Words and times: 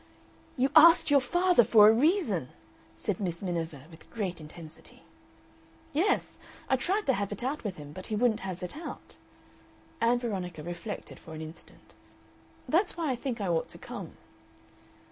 "YOU 0.57 0.71
ASKED 0.75 1.11
YOUR 1.11 1.19
FATHER 1.19 1.63
FOR 1.63 1.87
A 1.87 1.93
REASON!" 1.93 2.49
said 2.97 3.19
Miss 3.19 3.43
Miniver, 3.43 3.83
with 3.91 4.09
great 4.09 4.41
intensity. 4.41 5.03
"Yes. 5.93 6.39
I 6.67 6.75
tried 6.75 7.05
to 7.05 7.13
have 7.13 7.31
it 7.31 7.43
out 7.43 7.63
with 7.63 7.77
him, 7.77 7.91
but 7.93 8.07
he 8.07 8.15
wouldn't 8.15 8.39
have 8.39 8.63
it 8.63 8.75
out." 8.75 9.17
Ann 10.01 10.17
Veronica 10.17 10.63
reflected 10.63 11.19
for 11.19 11.35
an 11.35 11.41
instant 11.43 11.93
"That's 12.67 12.97
why 12.97 13.11
I 13.11 13.15
think 13.15 13.39
I 13.39 13.47
ought 13.49 13.69
to 13.69 13.77
come." 13.77 14.13